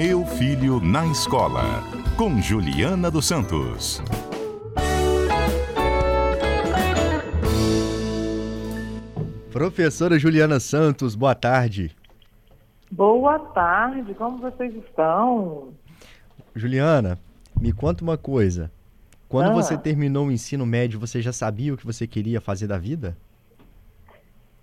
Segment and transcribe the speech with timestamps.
[0.00, 1.82] Meu Filho na Escola,
[2.16, 4.00] com Juliana dos Santos.
[9.50, 11.90] Professora Juliana Santos, boa tarde.
[12.92, 15.70] Boa tarde, como vocês estão?
[16.54, 17.18] Juliana,
[17.60, 18.70] me conta uma coisa.
[19.28, 19.54] Quando Ah.
[19.54, 23.16] você terminou o ensino médio, você já sabia o que você queria fazer da vida?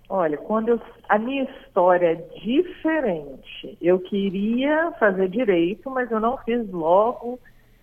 [0.08, 3.76] Olha, quando eu, a minha história é diferente.
[3.80, 7.40] Eu queria fazer direito, mas eu não fiz logo,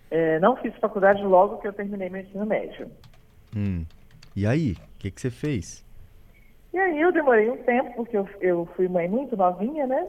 [0.10, 2.90] eh, não fiz faculdade logo que eu terminei meu ensino médio.
[3.56, 3.86] Hum.
[4.36, 5.84] E aí, o que, que você fez?
[6.74, 10.08] E aí eu demorei um tempo, porque eu, eu fui mãe muito novinha, né?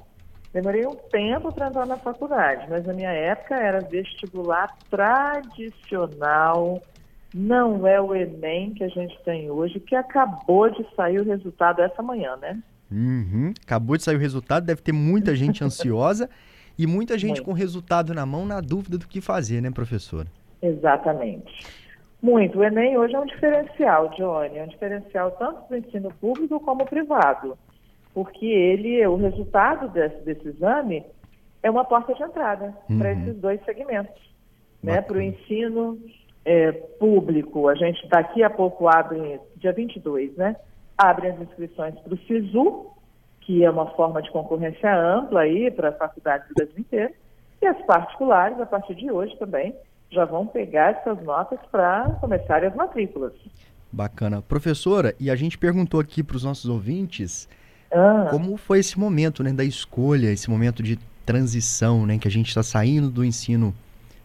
[0.52, 6.80] Demorei um tempo para entrar na faculdade, mas na minha época era vestibular tradicional,
[7.34, 11.83] não é o Enem que a gente tem hoje, que acabou de sair o resultado
[11.83, 12.62] essa manhã, né?
[12.93, 13.52] Uhum.
[13.66, 16.30] Acabou de sair o resultado, deve ter muita gente ansiosa
[16.79, 17.45] e muita gente Muito.
[17.45, 20.29] com o resultado na mão, na dúvida do que fazer, né, professora?
[20.63, 21.66] Exatamente.
[22.23, 22.59] Muito.
[22.59, 26.87] O Enem hoje é um diferencial, Johnny, é um diferencial tanto do ensino público como
[26.87, 27.59] privado,
[28.15, 31.04] porque ele, o resultado desse, desse exame
[31.65, 33.23] é uma porta de entrada para Uhum.
[33.23, 34.23] esses dois segmentos.
[34.82, 35.01] Né?
[35.01, 35.98] Para o ensino
[36.45, 40.56] eh, público, a gente daqui a pouco abre, dia 22, né?
[40.96, 42.86] Abre as inscrições para o SISU,
[43.40, 47.12] que é uma forma de concorrência ampla aí para faculdades do Brasil inteiro,
[47.60, 49.74] e as particulares, a partir de hoje também,
[50.10, 53.32] já vão pegar essas notas para começarem as matrículas.
[53.90, 54.42] Bacana.
[54.42, 57.48] Professora, e a gente perguntou aqui para os nossos ouvintes
[57.92, 62.30] Ah, como foi esse momento, né, da escolha, esse momento de transição, né, que a
[62.30, 63.74] gente está saindo do ensino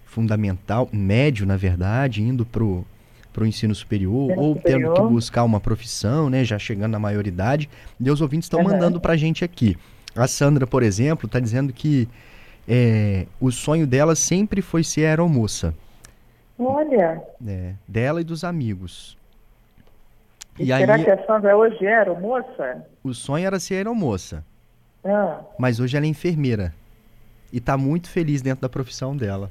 [0.09, 2.83] fundamental, médio, na verdade, indo pro
[3.31, 4.93] pro ensino superior Ensino ou tendo superior.
[4.95, 7.69] que buscar uma profissão, né, já chegando na maioridade.
[8.01, 8.69] Os ouvintes estão Aham.
[8.71, 9.77] mandando pra gente aqui.
[10.15, 12.09] A Sandra, por exemplo, está dizendo que
[12.67, 15.75] é, o sonho dela sempre foi ser aeromoça,
[16.57, 19.15] olha, né, dela e dos amigos.
[20.57, 22.83] e E será aí, que a Sandra hoje era moça?
[23.03, 24.43] o sonho era ser aeromoça.
[25.05, 26.73] Ah, mas hoje ela é enfermeira
[27.53, 29.49] e está muito feliz dentro da profissão dela.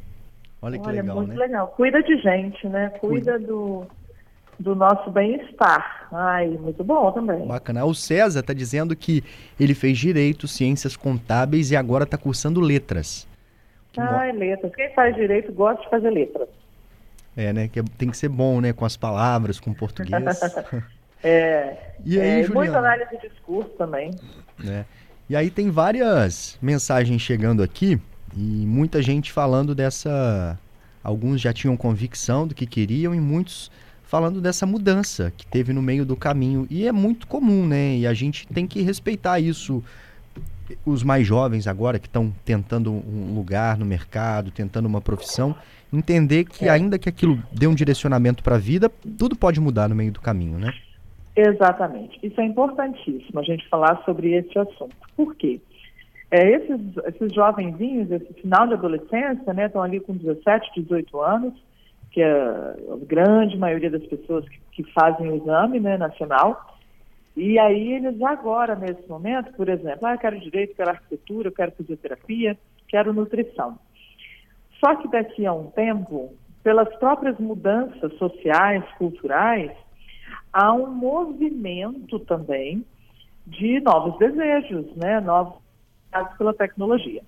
[0.61, 1.37] Olha que olha, legal, muito né?
[1.37, 1.69] legal.
[1.69, 2.89] Cuida de gente, né?
[3.01, 3.87] Cuida do,
[4.59, 6.09] do nosso bem-estar.
[6.13, 7.47] Ai, muito bom também.
[7.47, 7.85] Bacana.
[7.85, 9.23] O César está dizendo que
[9.59, 13.27] ele fez direito, ciências contábeis e agora está cursando letras.
[13.97, 14.75] Ai, letras.
[14.75, 16.49] Quem faz direito gosta de fazer letras.
[17.37, 17.69] É, né?
[17.69, 18.73] Que é- tem que ser bom, né?
[18.73, 20.13] Com as palavras, com o português.
[21.21, 22.79] É, E aí, é, e muita Juliana?
[22.79, 24.13] análise de discurso também.
[24.57, 24.85] né?
[25.29, 28.01] E aí tem várias mensagens chegando aqui
[28.37, 30.59] e muita gente falando dessa.
[31.03, 33.71] Alguns já tinham convicção do que queriam e muitos
[34.03, 36.67] falando dessa mudança que teve no meio do caminho.
[36.71, 37.97] E é muito comum, né?
[37.97, 39.83] E a gente tem que respeitar isso.
[40.85, 45.55] Os mais jovens agora que estão tentando um lugar no mercado, tentando uma profissão,
[45.93, 46.71] entender que É.
[46.71, 50.21] ainda que aquilo dê um direcionamento para a vida, tudo pode mudar no meio do
[50.21, 50.73] caminho, né?
[51.35, 52.19] Exatamente.
[52.23, 54.95] Isso é importantíssimo, a gente falar sobre esse assunto.
[55.17, 55.61] Por quê?
[56.31, 61.55] É, esses, esses jovenzinhos, esse final de adolescência, né, estão ali com 17, 18 anos,
[62.11, 66.77] que é a grande maioria das pessoas que, que fazem o exame né, nacional.
[67.37, 71.53] E aí eles agora, nesse momento, por exemplo, ah, eu quero direito, quero arquitetura, eu
[71.53, 73.79] quero fisioterapia, quero nutrição.
[74.81, 79.71] Só que daqui a um tempo, pelas próprias mudanças sociais, culturais,
[80.53, 82.85] há um movimento também
[83.47, 85.21] de novos desejos, né?
[85.21, 85.68] Novos
[86.11, 87.23] dados pela tecnologia.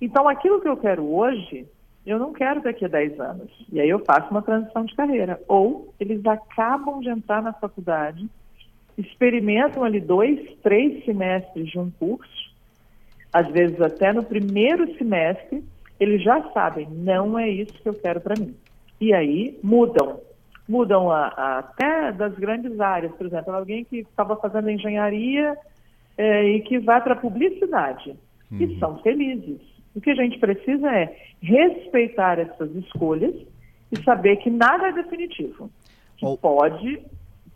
[0.00, 1.66] Então, aquilo que eu quero hoje,
[2.04, 3.50] eu não quero daqui a 10 anos.
[3.72, 5.40] E aí eu faço uma transição de carreira.
[5.48, 8.28] Ou eles acabam de entrar na faculdade,
[8.96, 12.54] experimentam ali dois, três semestres de um curso,
[13.32, 15.62] às vezes até no primeiro semestre,
[15.98, 18.54] eles já sabem, não é isso que eu quero para mim.
[19.00, 20.20] E aí mudam.
[20.68, 25.56] Mudam a, a- até das grandes áreas, por exemplo, alguém que estava fazendo engenharia
[26.16, 28.16] eh, e que vai para publicidade.
[28.52, 29.60] E são felizes.
[29.94, 33.34] O que a gente precisa é respeitar essas escolhas
[33.90, 35.70] e saber que nada é definitivo.
[36.22, 37.00] Ou- pode,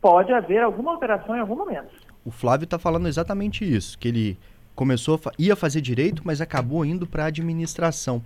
[0.01, 1.91] pode haver alguma alteração em algum momento.
[2.25, 4.39] O Flávio está falando exatamente isso, que ele
[4.75, 8.23] começou, a ia fazer direito, mas acabou indo para administração.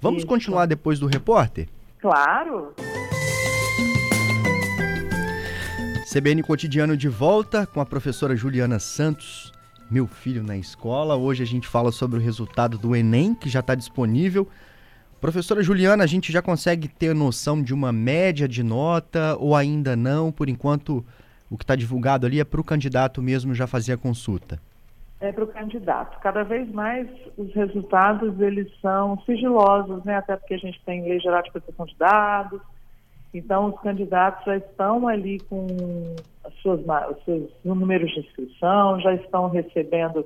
[0.00, 0.26] Vamos Isso.
[0.26, 1.68] continuar depois do repórter?
[2.00, 2.74] Claro,
[6.12, 9.52] CBN Cotidiano de volta com a professora Juliana Santos,
[9.90, 11.16] meu filho na escola.
[11.16, 14.48] Hoje a gente fala sobre o resultado do Enem, que já está disponível.
[15.20, 19.96] Professora Juliana, a gente já consegue ter noção de uma média de nota ou ainda
[19.96, 20.30] não?
[20.30, 21.04] Por enquanto,
[21.50, 24.60] o que está divulgado ali é para o candidato mesmo já fazer a consulta.
[25.20, 26.18] é, para o candidato.
[26.20, 30.16] Cada vez mais os resultados eles são sigilosos, né?
[30.16, 32.60] até porque a gente tem lei geral de proteção de dados,
[33.38, 35.66] então os candidatos já estão ali com
[36.44, 40.24] as suas, os seus números de inscrição, já estão recebendo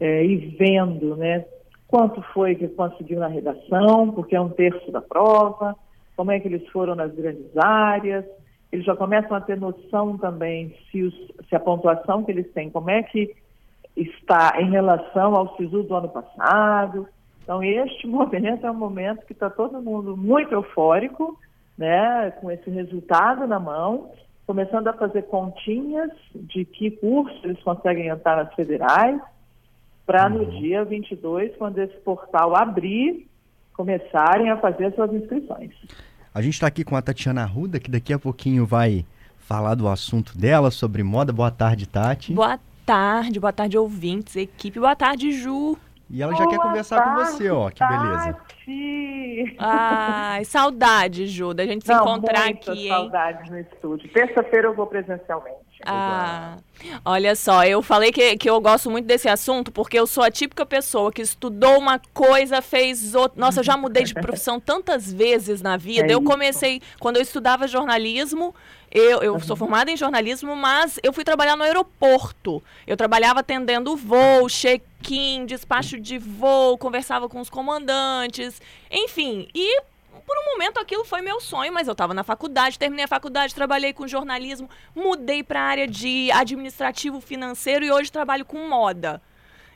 [0.00, 1.44] é, e vendo né,
[1.86, 5.74] quanto foi que conseguiu na redação, porque é um terço da prova,
[6.16, 8.24] como é que eles foram nas grandes áreas,
[8.70, 11.14] eles já começam a ter noção também se, os,
[11.48, 13.34] se a pontuação que eles têm, como é que
[13.96, 17.08] está em relação ao SISU do ano passado.
[17.42, 21.38] Então, este momento é um momento que está todo mundo muito eufórico,
[21.78, 24.10] né, com esse resultado na mão,
[24.44, 29.20] começando a fazer continhas de que curso eles conseguem entrar nas federais,
[30.04, 30.58] para no uhum.
[30.58, 33.28] dia 22, quando esse portal abrir,
[33.74, 35.70] começarem a fazer suas inscrições.
[36.34, 39.04] A gente está aqui com a Tatiana Arruda, que daqui a pouquinho vai
[39.38, 41.32] falar do assunto dela sobre moda.
[41.32, 42.32] Boa tarde, Tati.
[42.32, 44.80] Boa tarde, boa tarde, ouvintes, equipe.
[44.80, 45.76] Boa tarde, Ju.
[46.10, 48.32] E ela já Boa quer conversar tarde, com você, ó, que beleza.
[48.32, 49.07] Tati.
[49.58, 54.08] Ai, saudade, Ju, da gente Não, se encontrar aqui, saudade no estúdio.
[54.12, 55.67] Terça-feira eu vou presencialmente.
[55.84, 56.58] Ah,
[57.04, 60.30] olha só, eu falei que, que eu gosto muito desse assunto porque eu sou a
[60.30, 63.40] típica pessoa que estudou uma coisa, fez outra.
[63.40, 66.08] Nossa, eu já mudei de profissão tantas vezes na vida.
[66.08, 68.54] É eu comecei, quando eu estudava jornalismo,
[68.90, 72.62] eu, eu sou formada em jornalismo, mas eu fui trabalhar no aeroporto.
[72.86, 78.60] Eu trabalhava atendendo voo, check-in, despacho de voo, conversava com os comandantes,
[78.90, 79.48] enfim.
[79.54, 79.82] E
[80.28, 83.54] por um momento aquilo foi meu sonho, mas eu estava na faculdade, terminei a faculdade,
[83.54, 89.22] trabalhei com jornalismo, mudei para a área de administrativo financeiro e hoje trabalho com moda.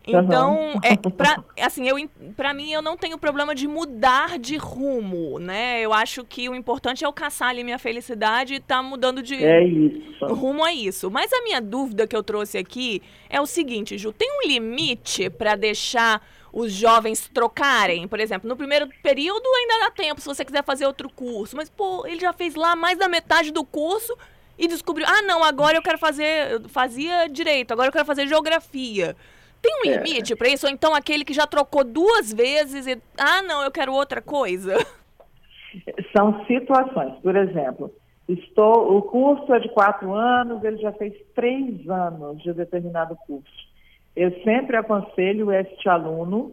[0.07, 0.81] Então, uhum.
[0.83, 1.97] é, pra, assim, eu,
[2.37, 5.81] pra mim, eu não tenho problema de mudar de rumo, né?
[5.81, 9.43] Eu acho que o importante é eu caçar ali minha felicidade e tá mudando de
[9.43, 10.27] é isso.
[10.27, 11.11] rumo a isso.
[11.11, 13.01] Mas a minha dúvida que eu trouxe aqui
[13.31, 16.21] é o seguinte, Ju, tem um limite para deixar
[16.53, 18.07] os jovens trocarem?
[18.07, 21.71] Por exemplo, no primeiro período ainda dá tempo se você quiser fazer outro curso, mas
[21.71, 24.17] pô, ele já fez lá mais da metade do curso
[24.59, 29.17] e descobriu, ah, não, agora eu quero fazer, fazia direito, agora eu quero fazer geografia.
[29.63, 29.97] Tem um é.
[29.97, 30.37] limite é.
[30.37, 30.67] para isso?
[30.67, 34.77] Ou então aquele que já trocou duas vezes e, ah, não, eu quero outra coisa?
[36.15, 37.15] São situações.
[37.23, 37.95] Por exemplo,
[38.29, 43.72] estou, o curso é de quatro anos, ele já fez três anos de determinado curso.
[44.15, 46.53] Eu sempre aconselho este aluno,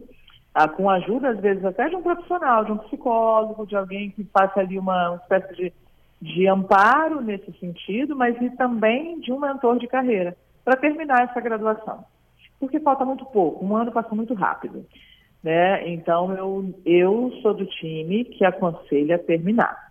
[0.54, 4.24] ah, com ajuda, às vezes, até de um profissional, de um psicólogo, de alguém que
[4.26, 5.74] faça ali uma, uma espécie de,
[6.22, 11.42] de amparo nesse sentido, mas e também de um mentor de carreira, para terminar essa
[11.42, 12.06] graduação.
[12.60, 14.86] Porque falta muito pouco, um ano passa muito rápido.
[15.44, 15.88] Né?
[15.90, 19.89] Então, eu, eu sou do time que aconselha terminar.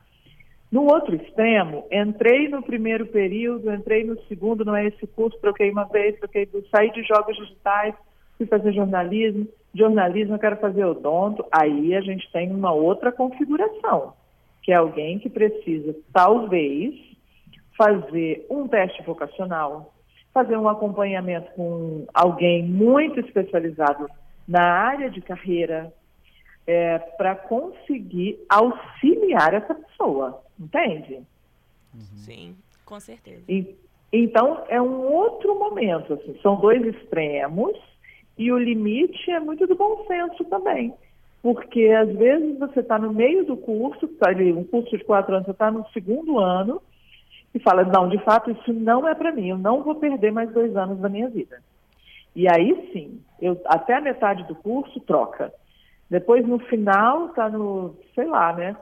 [0.71, 5.71] No outro extremo, entrei no primeiro período, entrei no segundo, não é esse curso, troquei
[5.71, 7.95] uma vez, troquei, saí de jogos digitais,
[8.37, 14.13] fui fazer jornalismo, jornalismo eu quero fazer odonto, aí a gente tem uma outra configuração,
[14.63, 16.95] que é alguém que precisa, talvez,
[17.77, 19.95] fazer um teste vocacional,
[20.35, 24.07] fazer um acompanhamento com alguém muito especializado
[24.47, 25.93] na área de carreira,
[26.69, 31.23] é, para conseguir auxiliar essa pessoa, entende?
[31.95, 32.17] Uhum.
[32.19, 33.43] Sim, com certeza.
[33.49, 33.75] E,
[34.13, 37.75] então, é um outro momento, assim, são dois extremos
[38.37, 40.93] e o limite é muito do bom senso também.
[41.41, 45.35] Porque às vezes você está no meio do curso, tá ali, um curso de quatro
[45.35, 46.83] anos, você está no segundo ano,
[47.55, 50.53] e fala, não, de fato, isso não é para mim, eu não vou perder mais
[50.53, 51.63] dois anos da minha vida.
[52.37, 55.51] E aí sim, eu, até a metade do curso troca.
[56.11, 58.77] Depois, no final, está no, sei lá, né?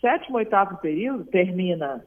[0.00, 2.04] Sétimo, oitavo período, termina,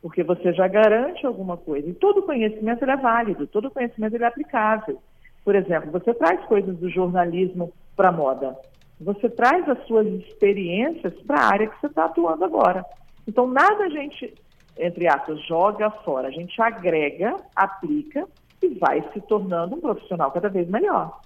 [0.00, 1.88] porque você já garante alguma coisa.
[1.88, 5.02] E todo conhecimento é válido, todo conhecimento é aplicável.
[5.44, 8.56] Por exemplo, você traz coisas do jornalismo para a moda.
[9.00, 12.84] Você traz as suas experiências para a área que você está atuando agora.
[13.26, 14.32] Então, nada a gente,
[14.78, 16.28] entre aspas, joga fora.
[16.28, 18.26] A gente agrega, aplica
[18.62, 21.20] e vai se tornando um profissional cada vez melhor.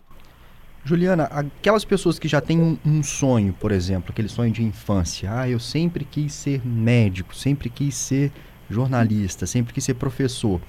[0.89, 5.31] Juliana, aquelas pessoas que já têm um, um, sonho, por exemplo, aquele sonho de infância,
[5.31, 8.33] ah, eu sempre quis ser médico, sempre quis ser
[8.71, 10.63] jornalista, sempre quis ser professor,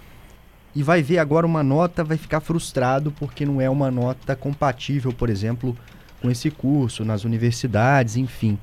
[0.75, 5.13] e vai ver agora uma nota, vai ficar frustrado porque não é uma nota compatível,
[5.13, 5.73] por exemplo,
[6.21, 8.59] com esse curso, nas universidades, enfim.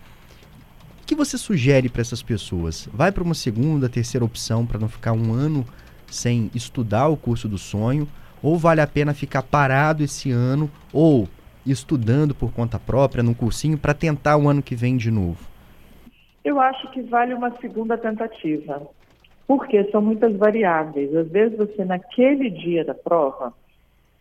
[1.00, 2.86] O que você sugere para essas pessoas?
[2.92, 5.66] Vai para uma segunda, terceira opção para não ficar um ano
[6.06, 8.06] sem estudar o curso do sonho?
[8.42, 10.70] Ou vale a pena ficar parado esse ano?
[10.92, 11.26] Ou
[11.66, 15.38] estudando por conta própria, num cursinho, para tentar o ano que vem de novo?
[16.44, 18.82] Eu acho que vale uma segunda tentativa,
[19.46, 21.14] porque são muitas variáveis.
[21.14, 23.52] Às vezes você, naquele dia da prova,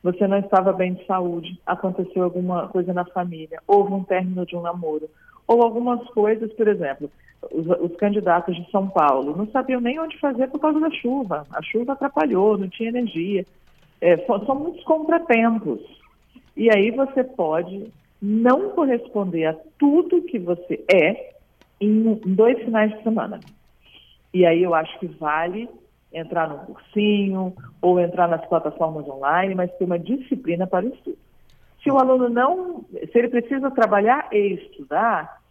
[0.01, 4.55] você não estava bem de saúde, aconteceu alguma coisa na família, houve um término de
[4.55, 5.09] um namoro,
[5.47, 7.09] ou algumas coisas, por exemplo,
[7.51, 11.45] os, os, candidatos de São Paulo não sabiam nem onde fazer por causa da chuva.
[11.53, 13.45] A chuva atrapalhou, não tinha energia.
[14.01, 15.79] É, são muitos contratempos.
[16.55, 21.35] E aí você pode não corresponder a tudo que você é
[21.79, 23.39] em dois finais de semana.
[24.33, 25.69] E aí eu acho que vale
[26.13, 31.17] entrar num cursinho ou entrar nas plataformas online, mas ter uma disciplina para o estudo.
[31.83, 35.41] Se o aluno não, se ele precisa trabalhar e estudar,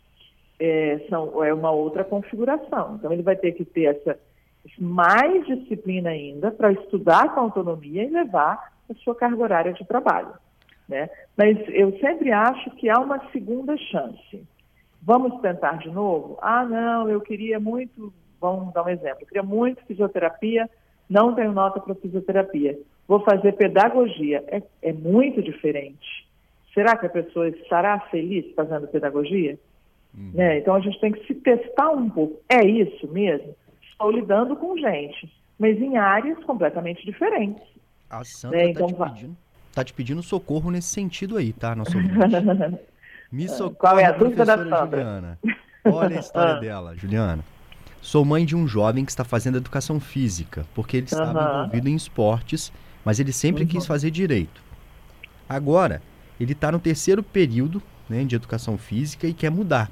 [0.58, 2.96] é, são, é uma outra configuração.
[2.96, 4.18] Então ele vai ter que ter essa
[4.78, 10.32] mais disciplina ainda para estudar com autonomia e levar a sua carga horária de trabalho.
[10.88, 11.08] Né?
[11.36, 14.46] Mas eu sempre acho que há uma segunda chance.
[15.02, 16.38] Vamos tentar de novo?
[16.40, 20.68] Ah, não, eu queria muito, vamos dar um exemplo, eu queria muito fisioterapia,
[21.08, 22.78] não tenho nota para fisioterapia.
[23.06, 24.42] Vou fazer pedagogia.
[24.48, 26.26] É, é muito diferente.
[26.72, 29.58] Será que a pessoa estará feliz fazendo pedagogia?
[30.16, 30.32] Uhum.
[30.34, 30.58] Né?
[30.58, 32.40] Então a gente tem que se testar um pouco.
[32.48, 33.54] É isso mesmo?
[33.82, 37.62] Estou lidando com gente, mas em áreas completamente diferentes.
[38.10, 38.70] A Sandra né?
[38.70, 39.36] então, te pedindo,
[39.74, 41.92] tá te pedindo socorro nesse sentido aí, tá, nosso
[43.32, 44.98] Me socorre, Qual é a dúvida da Sandra?
[45.00, 45.38] Juliana.
[45.84, 46.60] Olha a história ah.
[46.60, 47.44] dela, Juliana.
[48.00, 51.58] Sou mãe de um jovem que está fazendo educação física, porque ele estava uhum.
[51.60, 52.72] envolvido em esportes,
[53.04, 53.68] mas ele sempre uhum.
[53.68, 54.62] quis fazer direito.
[55.48, 56.02] Agora,
[56.38, 59.90] ele está no terceiro período né, de educação física e quer mudar.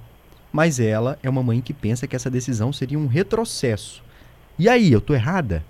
[0.53, 4.05] Mas ela é uma mãe que pensa que essa decisão seria um retrocesso.
[4.59, 5.65] E aí, eu tô errada?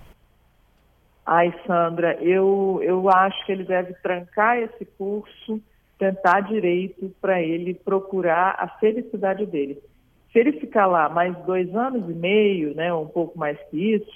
[1.25, 5.61] Ai, Sandra, eu, eu acho que ele deve trancar esse curso,
[5.97, 9.81] tentar direito para ele procurar a felicidade dele.
[10.31, 14.11] Se ele ficar lá mais dois anos e meio, né, um pouco mais que isso,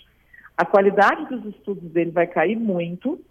[0.57, 3.21] a qualidade dos estudos dele vai cair muito,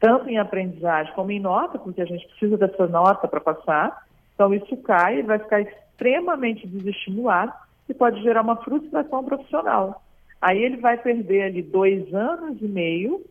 [0.00, 4.06] tanto em aprendizagem como em nota, porque a gente precisa dessa nota para passar.
[4.34, 7.52] Então isso cai, ele vai ficar extremamente desestimulado
[7.88, 10.02] e pode gerar uma frustração profissional.
[10.40, 13.22] Aí ele vai perder ali dois anos e meio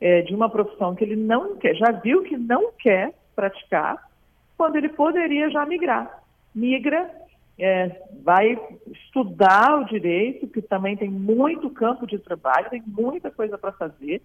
[0.00, 4.08] é, de uma profissão que ele não quer, já viu que não quer praticar,
[4.56, 6.22] quando ele poderia já migrar.
[6.54, 7.10] Migra,
[7.58, 13.58] é, vai estudar o direito, que também tem muito campo de trabalho, tem muita coisa
[13.58, 14.22] para fazer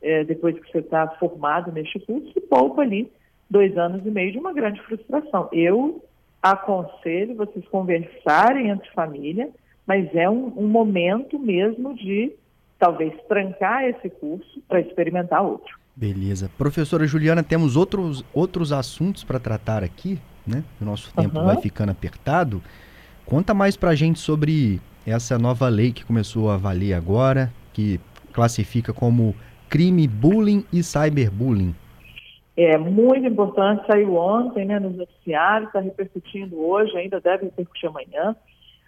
[0.00, 3.10] é, depois que você está formado neste curso, e poupa ali
[3.48, 5.48] dois anos e meio de uma grande frustração.
[5.52, 6.02] Eu
[6.42, 9.48] aconselho vocês conversarem entre família,
[9.86, 12.32] mas é um, um momento mesmo de
[12.78, 15.78] talvez trancar esse curso para experimentar outro.
[15.94, 16.50] Beleza.
[16.56, 20.64] Professora Juliana, temos outros, outros assuntos para tratar aqui, né?
[20.80, 21.44] O nosso tempo uhum.
[21.44, 22.62] vai ficando apertado.
[23.26, 28.00] Conta mais para a gente sobre essa nova lei que começou a valer agora, que
[28.32, 29.34] classifica como
[29.68, 31.74] crime bullying e cyberbullying.
[32.56, 38.36] É muito importante, saiu ontem né, nos noticiários, está repercutindo hoje, ainda deve repercutir amanhã.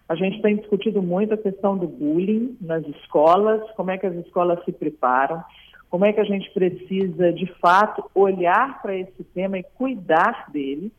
[0.09, 4.15] A gente tem discutido muito a questão do bullying nas escolas, como é que as
[4.17, 5.43] escolas se preparam,
[5.89, 10.93] como é que a gente precisa, de fato, olhar para esse tema e cuidar dele.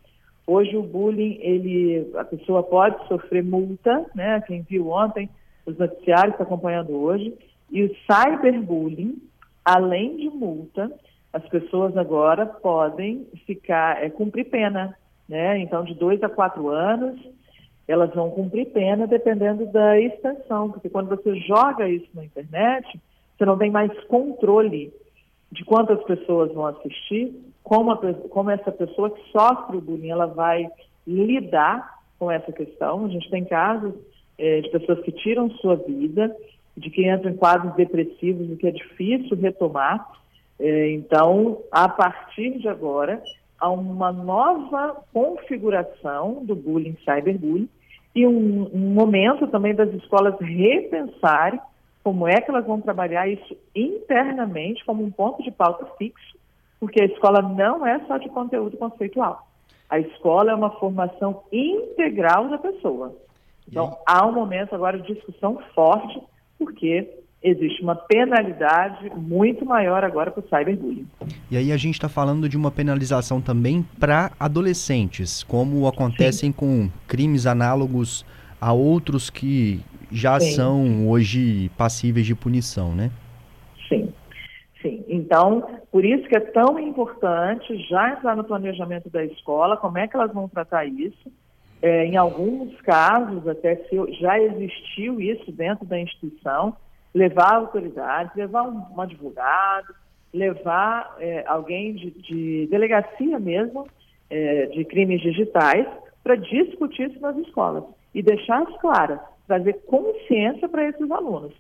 [0.48, 4.42] Hoje o bullying, ele, a pessoa pode sofrer multa, né?
[4.48, 5.30] Quem viu ontem,
[5.66, 7.34] os noticiários acompanhando hoje.
[7.70, 9.22] E o cyberbullying,
[9.64, 10.92] além de multa,
[11.34, 14.98] as pessoas agora podem ficar, é, cumprir pena,
[15.28, 15.60] né?
[15.60, 17.20] Então, de dois a quatro anos,
[17.88, 23.00] elas vão cumprir pena dependendo da extensão, porque quando você joga isso na internet,
[23.38, 24.92] você não tem mais controle
[25.52, 30.26] de quantas pessoas vão assistir, como, a, como essa pessoa que sofre o bullying, ela
[30.26, 30.70] vai
[31.06, 33.06] lidar com essa questão.
[33.06, 33.94] A gente tem casos
[34.38, 36.36] é, de pessoas que tiram sua vida,
[36.76, 40.06] de que entram em quadros depressivos e que é difícil retomar.
[40.60, 43.22] É, então, a partir de agora,
[43.60, 47.70] há uma nova configuração do bullying, cyberbullying,
[48.14, 51.60] e um, um momento também das escolas repensarem
[52.04, 56.38] como é que elas vão trabalhar isso internamente como um ponto de pauta fixo,
[56.80, 59.48] porque a escola não é só de conteúdo conceitual.
[59.90, 63.16] A escola é uma formação integral da pessoa.
[63.68, 66.22] Então, há um momento agora de discussão forte,
[66.60, 71.08] porque existe uma penalidade muito maior agora para o cyberbullying.
[71.52, 76.58] E aí a gente está falando de uma penalização também para adolescentes, como acontecem Sim.
[76.58, 78.26] com crimes análogos
[78.60, 79.80] a outros que
[80.12, 80.52] já Sim.
[80.52, 83.12] são hoje passíveis de punição, né?
[83.88, 84.12] Sim.
[84.82, 89.98] Sim, então, por isso que é tão importante já entrar no planejamento da escola, como
[89.98, 91.32] é que elas vão tratar isso.
[91.82, 96.76] É, em alguns casos, até se já existiu isso dentro da instituição,
[97.16, 99.96] levar autoridades, levar um, advogado,
[100.34, 103.88] levar é, alguém de, de, delegacia mesmo,
[104.30, 105.88] é, de crimes digitais,
[106.22, 111.54] para discutir isso nas escolas e deixar as claras, trazer consciência para esses alunos.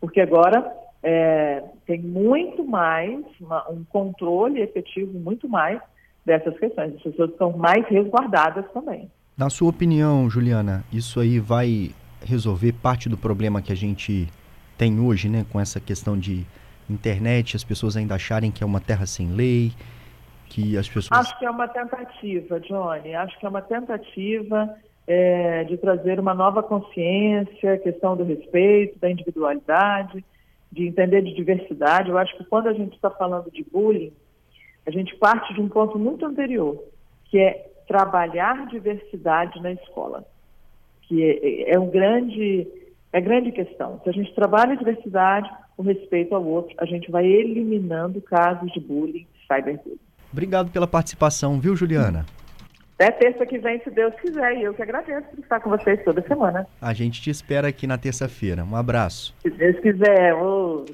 [0.00, 5.80] Porque agora é, tem muito mais, uma, um controle efetivo muito mais
[6.24, 6.94] dessas questões.
[6.94, 9.10] As pessoas estão mais resguardadas também.
[9.36, 11.90] Na sua opinião, Juliana, isso aí vai
[12.24, 14.28] resolver parte do problema que a gente
[14.80, 16.46] tem hoje, né, com essa questão de
[16.88, 19.72] internet, as pessoas ainda acharem que é uma terra sem lei,
[20.46, 21.20] que as pessoas...
[21.20, 24.74] Acho que é uma tentativa, Johnny, acho que é uma tentativa
[25.06, 30.24] é, de trazer uma nova consciência, questão do respeito, da individualidade,
[30.72, 32.08] de entender de diversidade.
[32.08, 34.14] Eu acho que quando a gente está falando de bullying,
[34.86, 36.82] a gente parte de um ponto muito anterior,
[37.26, 40.24] que é trabalhar diversidade na escola,
[41.02, 42.66] que é, é um grande
[43.12, 44.00] é grande questão.
[44.02, 48.72] Se a gente trabalha a diversidade, o respeito ao outro, a gente vai eliminando casos
[48.72, 49.98] de bullying, cyberbullying.
[50.32, 52.24] Obrigado pela participação, viu, Juliana?
[52.94, 56.04] Até terça que vem, se Deus quiser, e eu que agradeço por estar com vocês
[56.04, 56.66] toda semana.
[56.80, 58.62] A gente te espera aqui na terça-feira.
[58.62, 59.34] Um abraço.
[59.40, 60.34] Se Deus quiser.
[60.34, 60.84] Oh.